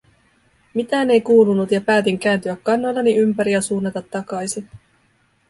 Mitään 0.73 1.09
ei 1.11 1.21
kuulunut 1.21 1.71
ja 1.71 1.81
päätin 1.81 2.19
kääntyä 2.19 2.57
kannoillani 2.63 3.15
ympäri 3.17 3.51
ja 3.51 3.61
suunnata 3.61 4.01
takaisin. 4.01 4.69